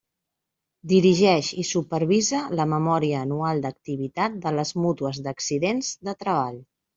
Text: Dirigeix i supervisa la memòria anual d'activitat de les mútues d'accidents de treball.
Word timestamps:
Dirigeix 0.91 1.49
i 1.63 1.65
supervisa 1.71 2.39
la 2.61 2.65
memòria 2.71 3.19
anual 3.27 3.61
d'activitat 3.67 4.41
de 4.47 4.55
les 4.61 4.73
mútues 4.87 5.21
d'accidents 5.29 5.93
de 6.09 6.17
treball. 6.27 6.59